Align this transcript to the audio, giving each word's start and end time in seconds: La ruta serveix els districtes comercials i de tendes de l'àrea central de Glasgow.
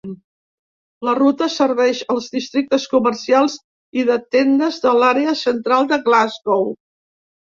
La 1.07 1.11
ruta 1.17 1.49
serveix 1.55 1.99
els 2.15 2.29
districtes 2.37 2.87
comercials 2.93 3.57
i 4.03 4.07
de 4.11 4.17
tendes 4.37 4.81
de 4.87 4.95
l'àrea 5.03 5.37
central 5.43 5.91
de 5.93 6.01
Glasgow. 6.09 6.67